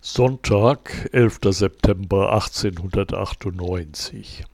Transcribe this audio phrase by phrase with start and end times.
[0.00, 1.40] Sonntag, 11.
[1.50, 4.44] September 1898.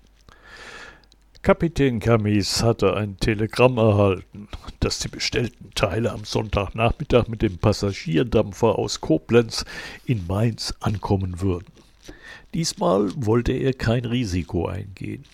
[1.42, 4.49] Kapitän Camis hatte ein Telegramm erhalten,
[4.80, 9.66] dass die bestellten Teile am Sonntagnachmittag mit dem Passagierdampfer aus Koblenz
[10.07, 11.70] in Mainz ankommen würden.
[12.54, 15.24] Diesmal wollte er kein Risiko eingehen.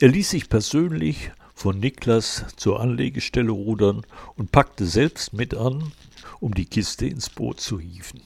[0.00, 4.06] Er ließ sich persönlich von Niklas zur Anlegestelle rudern
[4.36, 5.92] und packte selbst mit an,
[6.40, 8.22] um die Kiste ins Boot zu hieven.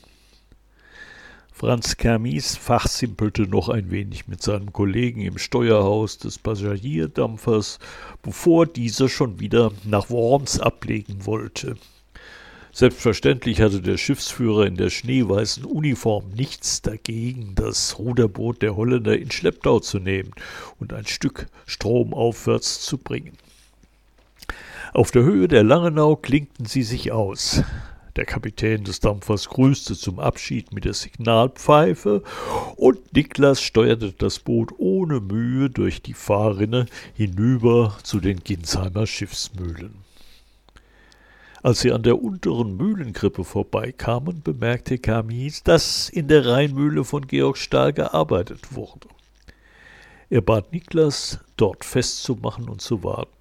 [1.52, 7.78] Franz Kermis fachsimpelte noch ein wenig mit seinem Kollegen im Steuerhaus des Passagierdampfers,
[8.22, 11.76] bevor dieser schon wieder nach Worms ablegen wollte.
[12.72, 19.30] Selbstverständlich hatte der Schiffsführer in der schneeweißen Uniform nichts dagegen, das Ruderboot der Holländer in
[19.30, 20.32] Schlepptau zu nehmen
[20.80, 23.36] und ein Stück stromaufwärts zu bringen.
[24.94, 27.62] Auf der Höhe der Langenau klinkten sie sich aus.
[28.16, 32.22] Der Kapitän des Dampfers grüßte zum Abschied mit der Signalpfeife
[32.76, 39.94] und Niklas steuerte das Boot ohne Mühe durch die Fahrrinne hinüber zu den Ginsheimer Schiffsmühlen.
[41.62, 47.56] Als sie an der unteren Mühlengrippe vorbeikamen, bemerkte Kamis, dass in der Rheinmühle von Georg
[47.56, 49.08] Stahl gearbeitet wurde.
[50.28, 53.32] Er bat Niklas, dort festzumachen und zu warten.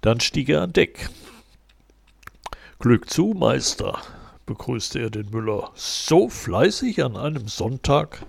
[0.00, 1.10] Dann stieg er an Deck.
[2.80, 3.98] Glück zu, Meister,
[4.46, 5.70] begrüßte er den Müller.
[5.74, 8.26] So fleißig an einem Sonntag?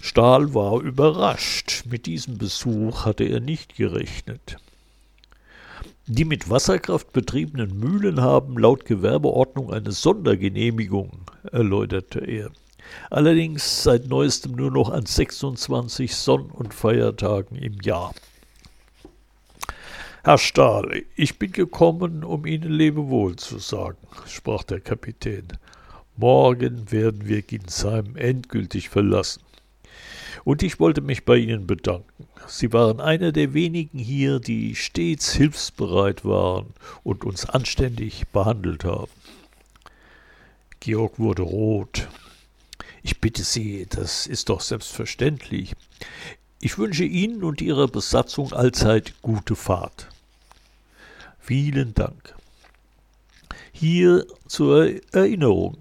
[0.00, 1.84] Stahl war überrascht.
[1.86, 4.58] Mit diesem Besuch hatte er nicht gerechnet.
[6.06, 12.50] Die mit Wasserkraft betriebenen Mühlen haben laut Gewerbeordnung eine Sondergenehmigung, erläuterte er.
[13.08, 18.12] Allerdings seit neuestem nur noch an 26 Sonn- und Feiertagen im Jahr.
[20.26, 25.48] Herr Stahl, ich bin gekommen, um Ihnen Lebewohl zu sagen, sprach der Kapitän.
[26.16, 29.42] Morgen werden wir Ginsheim endgültig verlassen.
[30.42, 32.26] Und ich wollte mich bei Ihnen bedanken.
[32.46, 36.72] Sie waren einer der wenigen hier, die stets hilfsbereit waren
[37.02, 39.12] und uns anständig behandelt haben.
[40.80, 42.08] Georg wurde rot.
[43.02, 45.74] Ich bitte Sie, das ist doch selbstverständlich.
[46.60, 50.08] Ich wünsche Ihnen und Ihrer Besatzung allzeit gute Fahrt.
[51.46, 52.34] Vielen Dank.
[53.70, 55.76] Hier zur Erinnerung.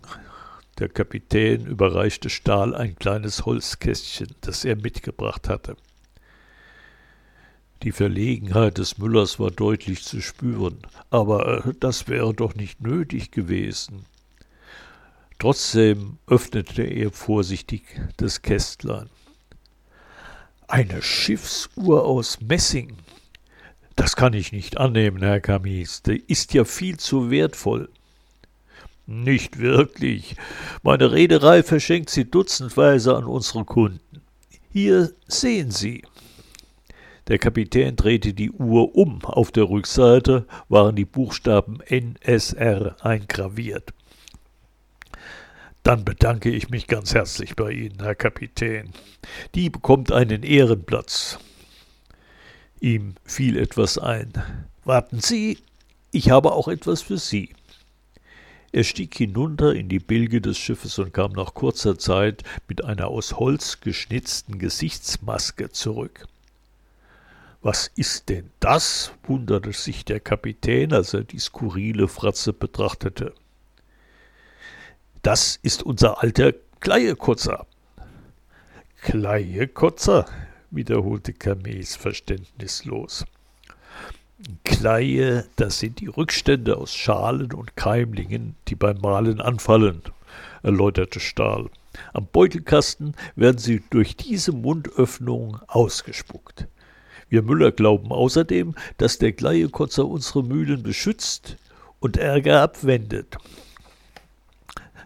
[0.77, 5.77] Der Kapitän überreichte Stahl ein kleines Holzkästchen, das er mitgebracht hatte.
[7.81, 10.79] Die Verlegenheit des Müllers war deutlich zu spüren,
[11.09, 14.05] aber äh, das wäre doch nicht nötig gewesen.
[15.39, 17.83] Trotzdem öffnete er vorsichtig
[18.17, 19.09] das Kästlein.
[20.67, 22.97] Eine Schiffsuhr aus Messing,
[23.95, 26.01] das kann ich nicht annehmen, Herr Camis.
[26.03, 27.89] Die ist ja viel zu wertvoll.
[29.05, 30.35] Nicht wirklich.
[30.81, 34.21] Meine Reederei verschenkt sie dutzendweise an unsere Kunden.
[34.71, 36.03] Hier sehen Sie.
[37.27, 39.23] Der Kapitän drehte die Uhr um.
[39.23, 43.93] Auf der Rückseite waren die Buchstaben NSR eingraviert.
[45.83, 48.91] Dann bedanke ich mich ganz herzlich bei Ihnen, Herr Kapitän.
[49.53, 51.39] Die bekommt einen Ehrenplatz.
[52.83, 54.33] Ihm fiel etwas ein.
[54.83, 55.57] Warten Sie,
[56.11, 57.55] ich habe auch etwas für Sie.
[58.73, 63.07] Er stieg hinunter in die Bilge des Schiffes und kam nach kurzer Zeit mit einer
[63.07, 66.27] aus Holz geschnitzten Gesichtsmaske zurück.
[67.61, 69.13] Was ist denn das?
[69.27, 73.33] wunderte sich der Kapitän, als er die skurrile Fratze betrachtete.
[75.21, 76.51] Das ist unser alter
[76.81, 77.65] Kleiekotzer.
[78.97, 80.25] Kleiekotzer?
[80.75, 83.25] Wiederholte Kames verständnislos.
[84.63, 90.01] Kleie, das sind die Rückstände aus Schalen und Keimlingen, die beim Mahlen anfallen,
[90.63, 91.69] erläuterte Stahl.
[92.13, 96.67] Am Beutelkasten werden sie durch diese Mundöffnung ausgespuckt.
[97.29, 101.57] Wir Müller glauben außerdem, dass der Kleiekotzer unsere Mühlen beschützt
[101.99, 103.37] und Ärger abwendet.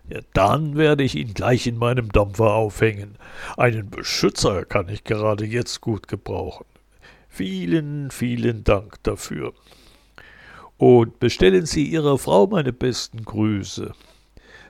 [0.09, 3.18] Ja, dann werde ich ihn gleich in meinem Dampfer aufhängen.
[3.57, 6.65] Einen Beschützer kann ich gerade jetzt gut gebrauchen.
[7.27, 9.54] Vielen, vielen Dank dafür.
[10.77, 13.94] Und bestellen Sie Ihrer Frau meine besten Grüße.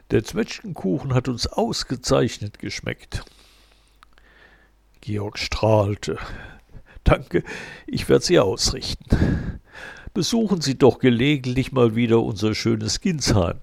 [0.09, 3.23] Der Zwetschgenkuchen hat uns ausgezeichnet geschmeckt.
[5.01, 6.17] Georg strahlte.
[7.03, 7.43] Danke,
[7.85, 9.61] ich werde sie ausrichten.
[10.13, 13.59] Besuchen Sie doch gelegentlich mal wieder unser schönes Ginsheim.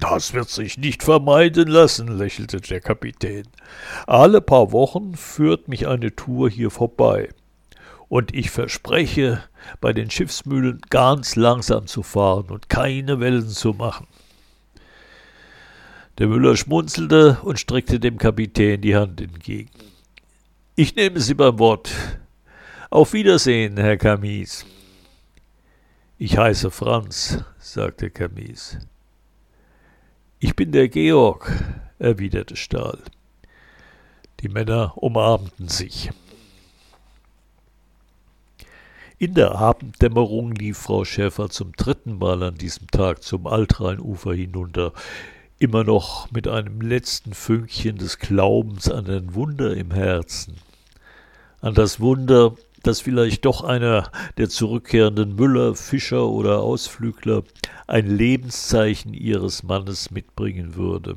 [0.00, 3.46] Das wird sich nicht vermeiden lassen, lächelte der Kapitän.
[4.06, 7.28] Alle paar Wochen führt mich eine Tour hier vorbei.
[8.08, 9.42] Und ich verspreche,
[9.80, 14.06] bei den Schiffsmühlen ganz langsam zu fahren und keine Wellen zu machen.
[16.18, 19.70] Der Müller schmunzelte und streckte dem Kapitän die Hand entgegen.
[20.74, 21.90] Ich nehme Sie beim Wort.
[22.88, 24.64] Auf Wiedersehen, Herr Camis.
[26.16, 28.78] Ich heiße Franz, sagte Camis.
[30.38, 31.50] Ich bin der Georg,
[31.98, 32.98] erwiderte Stahl.
[34.40, 36.10] Die Männer umarmten sich.
[39.16, 44.92] In der Abenddämmerung lief Frau Schäfer zum dritten Mal an diesem Tag zum Altrheinufer hinunter,
[45.58, 50.58] immer noch mit einem letzten Fünkchen des Glaubens an ein Wunder im Herzen,
[51.62, 52.54] an das Wunder,
[52.86, 57.42] dass vielleicht doch einer der zurückkehrenden Müller, Fischer oder Ausflügler
[57.86, 61.16] ein Lebenszeichen ihres Mannes mitbringen würde.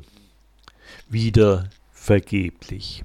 [1.08, 3.04] Wieder vergeblich.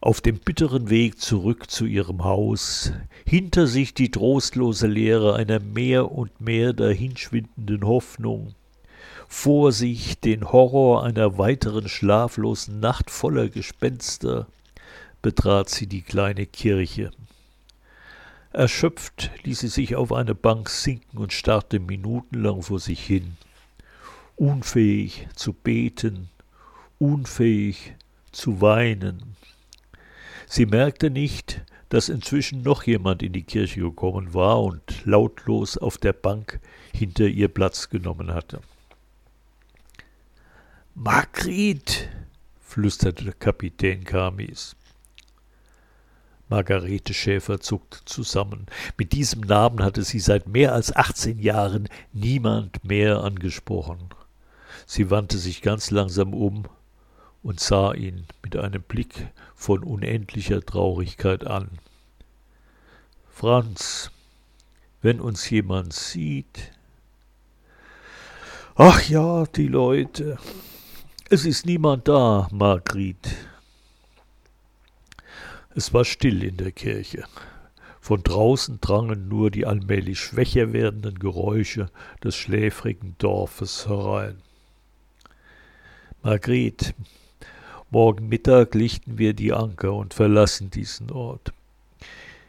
[0.00, 2.92] Auf dem bitteren Weg zurück zu ihrem Haus,
[3.24, 8.54] hinter sich die trostlose Leere einer mehr und mehr dahinschwindenden Hoffnung,
[9.28, 14.46] vor sich den Horror einer weiteren schlaflosen Nacht voller Gespenster,
[15.26, 17.10] betrat sie die kleine Kirche.
[18.52, 23.36] Erschöpft ließ sie sich auf eine Bank sinken und starrte minutenlang vor sich hin,
[24.36, 26.28] unfähig zu beten,
[27.00, 27.96] unfähig
[28.30, 29.34] zu weinen.
[30.46, 35.98] Sie merkte nicht, dass inzwischen noch jemand in die Kirche gekommen war und lautlos auf
[35.98, 36.60] der Bank
[36.94, 38.60] hinter ihr Platz genommen hatte.
[40.94, 42.08] Margrit,
[42.60, 44.76] flüsterte Kapitän Kamis.
[46.48, 48.66] Margarete Schäfer zuckte zusammen.
[48.96, 54.10] Mit diesem Namen hatte sie seit mehr als achtzehn Jahren niemand mehr angesprochen.
[54.86, 56.64] Sie wandte sich ganz langsam um
[57.42, 61.68] und sah ihn mit einem Blick von unendlicher Traurigkeit an.
[63.28, 64.10] Franz,
[65.02, 66.70] wenn uns jemand sieht.
[68.76, 70.38] Ach ja, die Leute.
[71.28, 73.36] Es ist niemand da, Margrit.
[75.76, 77.24] Es war still in der Kirche.
[78.00, 81.90] Von draußen drangen nur die allmählich schwächer werdenden Geräusche
[82.24, 84.38] des schläfrigen Dorfes herein.
[86.22, 86.94] Margret,
[87.90, 91.52] morgen Mittag lichten wir die Anker und verlassen diesen Ort.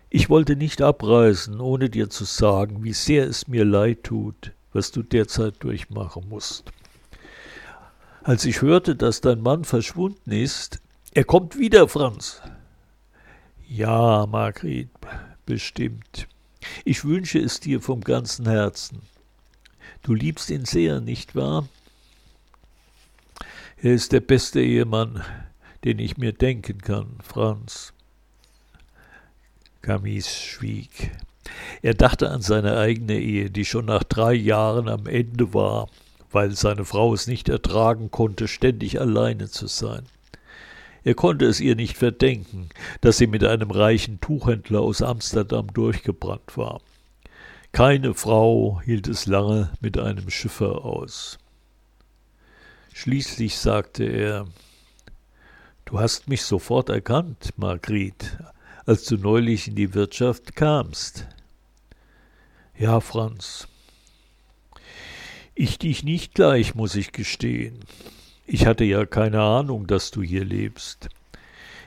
[0.09, 4.91] Ich wollte nicht abreisen, ohne dir zu sagen, wie sehr es mir leid tut, was
[4.91, 6.71] du derzeit durchmachen musst.
[8.24, 10.79] Als ich hörte, dass dein Mann verschwunden ist,
[11.13, 12.41] er kommt wieder, Franz,
[13.67, 14.89] ja, Margret,
[15.45, 16.27] bestimmt.
[16.85, 19.01] Ich wünsche es dir vom ganzen Herzen.
[20.03, 21.67] Du liebst ihn sehr, nicht wahr?
[23.81, 25.23] Er ist der beste Ehemann,
[25.83, 27.93] den ich mir denken kann, Franz.
[29.81, 31.11] Camis schwieg.
[31.81, 35.89] Er dachte an seine eigene Ehe, die schon nach drei Jahren am Ende war,
[36.31, 40.03] weil seine Frau es nicht ertragen konnte, ständig alleine zu sein.
[41.07, 42.68] Er konnte es ihr nicht verdenken,
[43.00, 46.81] dass sie mit einem reichen Tuchhändler aus Amsterdam durchgebrannt war.
[47.71, 51.38] Keine Frau hielt es lange mit einem Schiffer aus.
[52.92, 54.48] Schließlich sagte er
[55.86, 58.38] Du hast mich sofort erkannt, Margrit,
[58.86, 61.25] als du neulich in die Wirtschaft kamst.
[62.77, 63.69] Ja, Franz.
[65.56, 67.80] Ich dich nicht gleich, muss ich gestehen.
[68.49, 71.10] Ich hatte ja keine Ahnung, dass du hier lebst.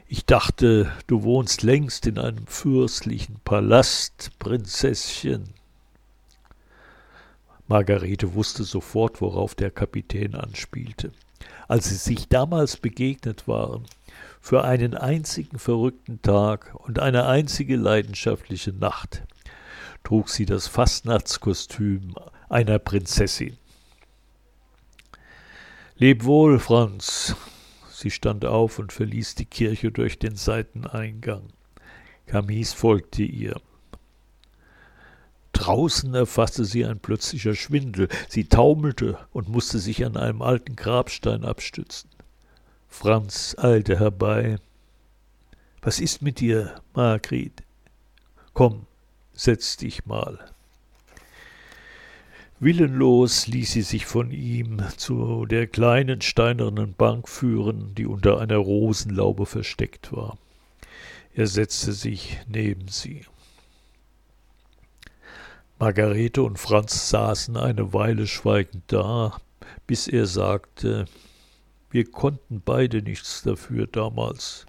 [0.08, 5.54] Ich dachte, du wohnst längst in einem fürstlichen Palast, Prinzesschen.
[7.66, 11.12] Margarete wusste sofort, worauf der Kapitän anspielte.
[11.66, 13.87] Als sie sich damals begegnet waren,
[14.42, 19.23] für einen einzigen verrückten Tag und eine einzige leidenschaftliche Nacht,
[20.04, 22.16] trug sie das Fastnachtskostüm
[22.50, 23.56] einer Prinzessin.
[26.00, 27.37] Leb wohl, Franz.
[27.90, 31.52] Sie stand auf und verließ die Kirche durch den Seiteneingang.
[32.25, 33.61] Camis folgte ihr.
[35.52, 38.09] Draußen erfasste sie ein plötzlicher Schwindel.
[38.30, 42.09] Sie taumelte und musste sich an einem alten Grabstein abstützen.
[42.88, 44.57] Franz eilte herbei.
[45.83, 47.62] Was ist mit dir, Margret?
[48.54, 48.87] Komm,
[49.35, 50.50] setz dich mal.
[52.62, 58.59] Willenlos ließ sie sich von ihm zu der kleinen steinernen Bank führen, die unter einer
[58.59, 60.37] Rosenlaube versteckt war.
[61.33, 63.25] Er setzte sich neben sie.
[65.79, 69.40] Margarete und Franz saßen eine Weile schweigend da,
[69.87, 71.07] bis er sagte,
[71.90, 74.67] wir konnten beide nichts dafür damals.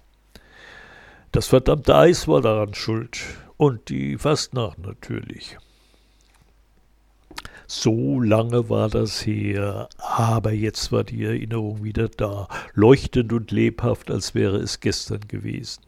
[1.30, 3.20] Das verdammte Eis war daran schuld
[3.58, 5.58] und die Fastnacht natürlich.
[7.74, 14.10] So lange war das her, aber jetzt war die Erinnerung wieder da, leuchtend und lebhaft,
[14.10, 15.80] als wäre es gestern gewesen.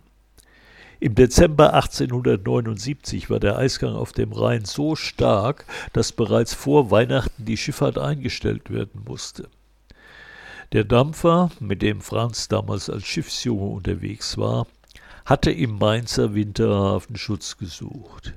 [0.98, 7.44] Im Dezember 1879 war der Eisgang auf dem Rhein so stark, dass bereits vor Weihnachten
[7.44, 9.50] die Schifffahrt eingestellt werden musste.
[10.72, 14.66] Der Dampfer, mit dem Franz damals als Schiffsjunge unterwegs war,
[15.26, 18.32] hatte im Mainzer Winterhafen Schutz gesucht.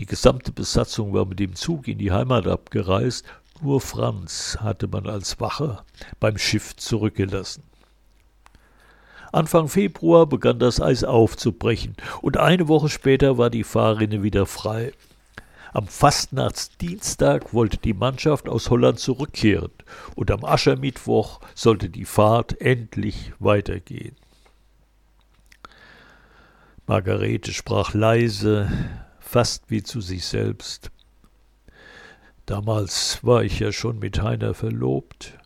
[0.00, 3.26] Die gesamte Besatzung war mit dem Zug in die Heimat abgereist,
[3.60, 5.84] nur Franz hatte man als Wache
[6.18, 7.64] beim Schiff zurückgelassen.
[9.30, 14.94] Anfang Februar begann das Eis aufzubrechen, und eine Woche später war die Fahrrinne wieder frei.
[15.74, 19.70] Am Fastnachtsdienstag wollte die Mannschaft aus Holland zurückkehren,
[20.14, 24.16] und am Aschermittwoch sollte die Fahrt endlich weitergehen.
[26.86, 28.70] Margarete sprach leise,
[29.30, 30.90] fast wie zu sich selbst.
[32.46, 35.38] Damals war ich ja schon mit Heiner verlobt,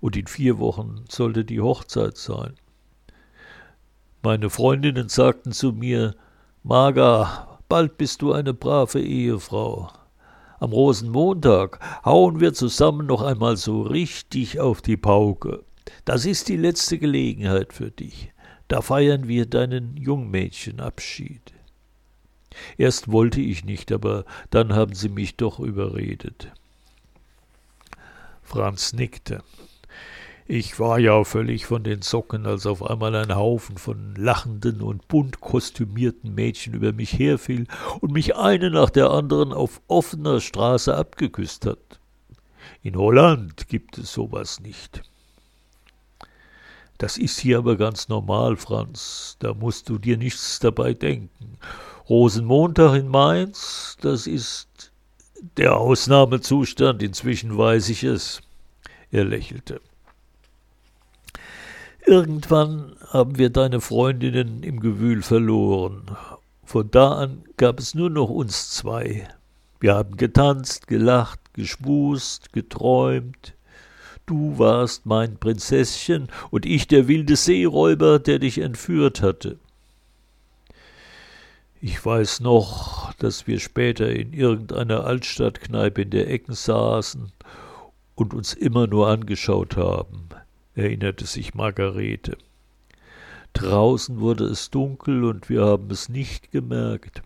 [0.00, 2.54] und in vier Wochen sollte die Hochzeit sein.
[4.24, 6.16] Meine Freundinnen sagten zu mir,
[6.64, 9.88] Marga, bald bist du eine brave Ehefrau.
[10.58, 15.62] Am Rosenmontag hauen wir zusammen noch einmal so richtig auf die Pauke.
[16.04, 18.32] Das ist die letzte Gelegenheit für dich.
[18.66, 21.52] Da feiern wir deinen Jungmädchenabschied.
[22.76, 26.52] Erst wollte ich nicht, aber dann haben sie mich doch überredet.
[28.42, 29.42] Franz nickte.
[30.50, 35.06] Ich war ja völlig von den Socken, als auf einmal ein Haufen von lachenden und
[35.06, 37.66] bunt kostümierten Mädchen über mich herfiel
[38.00, 42.00] und mich eine nach der anderen auf offener Straße abgeküsst hat.
[42.82, 45.02] In Holland gibt es sowas nicht.
[46.98, 49.36] Das ist hier aber ganz normal, Franz.
[49.38, 51.58] Da musst du dir nichts dabei denken.
[52.08, 54.92] Rosenmontag in Mainz, das ist
[55.56, 58.40] der Ausnahmezustand, inzwischen weiß ich es.
[59.10, 59.80] Er lächelte.
[62.04, 66.16] Irgendwann haben wir deine Freundinnen im Gewühl verloren.
[66.64, 69.28] Von da an gab es nur noch uns zwei.
[69.80, 73.54] Wir haben getanzt, gelacht, geschmust, geträumt.
[74.28, 79.58] Du warst mein Prinzesschen und ich der wilde Seeräuber, der dich entführt hatte.
[81.80, 87.32] Ich weiß noch, dass wir später in irgendeiner Altstadtkneipe in der Ecken saßen
[88.14, 90.28] und uns immer nur angeschaut haben
[90.78, 92.38] erinnerte sich Margarete.
[93.52, 97.22] Draußen wurde es dunkel und wir haben es nicht gemerkt.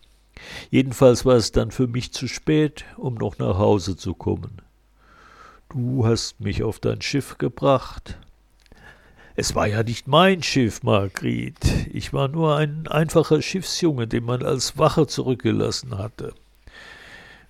[0.71, 4.63] Jedenfalls war es dann für mich zu spät, um noch nach Hause zu kommen.
[5.73, 8.19] Du hast mich auf dein Schiff gebracht.
[9.37, 11.57] Es war ja nicht mein Schiff, Margret.
[11.91, 16.35] Ich war nur ein einfacher Schiffsjunge, den man als Wache zurückgelassen hatte.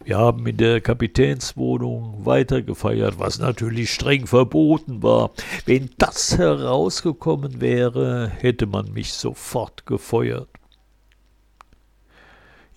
[0.05, 5.33] Wir haben in der Kapitänswohnung weitergefeiert, was natürlich streng verboten war.
[5.67, 10.49] Wenn das herausgekommen wäre, hätte man mich sofort gefeuert.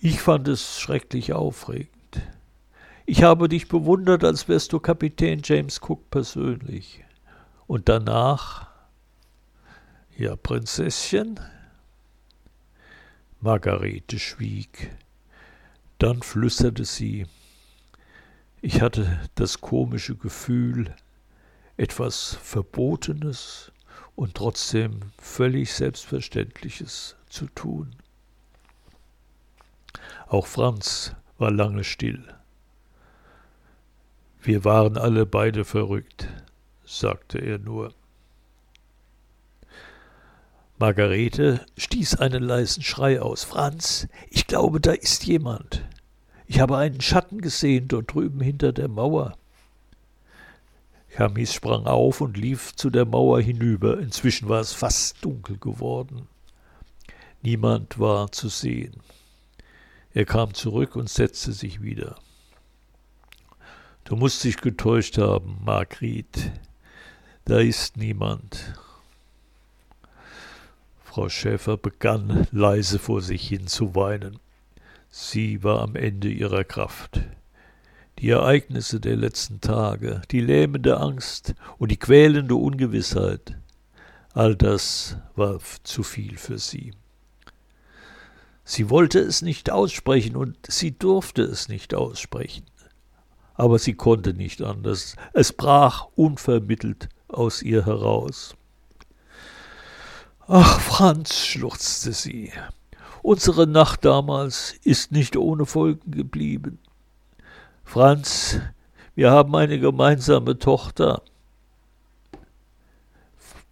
[0.00, 1.95] Ich fand es schrecklich aufregend.
[3.08, 7.04] Ich habe dich bewundert, als wärst du Kapitän James Cook persönlich.
[7.68, 8.66] Und danach,
[10.16, 11.38] ja, Prinzesschen?
[13.40, 14.90] Margarete schwieg.
[15.98, 17.28] Dann flüsterte sie
[18.60, 20.92] Ich hatte das komische Gefühl,
[21.76, 23.70] etwas Verbotenes
[24.16, 27.94] und trotzdem völlig Selbstverständliches zu tun.
[30.26, 32.35] Auch Franz war lange still.
[34.46, 36.28] Wir waren alle beide verrückt,
[36.84, 37.92] sagte er nur.
[40.78, 43.42] Margarete stieß einen leisen Schrei aus.
[43.42, 45.84] Franz, ich glaube, da ist jemand.
[46.46, 49.36] Ich habe einen Schatten gesehen dort drüben hinter der Mauer.
[51.16, 53.98] Chamis sprang auf und lief zu der Mauer hinüber.
[53.98, 56.28] Inzwischen war es fast dunkel geworden.
[57.42, 59.00] Niemand war zu sehen.
[60.14, 62.14] Er kam zurück und setzte sich wieder.
[64.06, 66.52] Du musst dich getäuscht haben, Margrit.
[67.44, 68.72] Da ist niemand.
[71.02, 74.38] Frau Schäfer begann leise vor sich hin zu weinen.
[75.10, 77.20] Sie war am Ende ihrer Kraft.
[78.20, 83.58] Die Ereignisse der letzten Tage, die lähmende Angst und die quälende Ungewissheit,
[84.32, 86.92] all das war zu viel für sie.
[88.62, 92.66] Sie wollte es nicht aussprechen und sie durfte es nicht aussprechen.
[93.56, 95.16] Aber sie konnte nicht anders.
[95.32, 98.54] Es brach unvermittelt aus ihr heraus.
[100.46, 102.52] Ach, Franz, schluchzte sie,
[103.22, 106.78] unsere Nacht damals ist nicht ohne Folgen geblieben.
[107.84, 108.60] Franz,
[109.16, 111.22] Wir haben eine gemeinsame Tochter.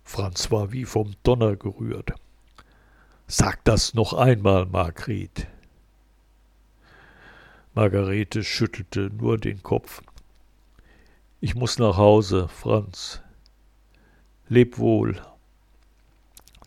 [0.03, 2.13] Franz war wie vom Donner gerührt.
[3.27, 5.47] Sag das noch einmal, Margret.
[7.75, 10.01] Margarete schüttelte nur den Kopf.
[11.41, 13.21] Ich muss nach Hause, Franz.
[14.49, 15.21] Leb wohl.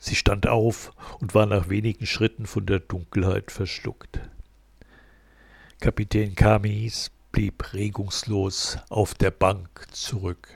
[0.01, 4.19] Sie stand auf und war nach wenigen Schritten von der Dunkelheit verschluckt.
[5.79, 10.49] Kapitän Kamis blieb regungslos auf der Bank zurück.